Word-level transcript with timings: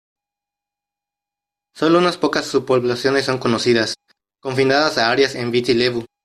Sólo 1.75 1.99
unas 1.99 2.17
pocas 2.17 2.47
subpoblaciones 2.47 3.25
son 3.25 3.37
conocidas, 3.37 3.93
confinadas 4.41 4.97
a 4.97 5.11
áreas 5.11 5.35
en 5.35 5.51
Viti 5.51 5.75
Levu. 5.75 6.05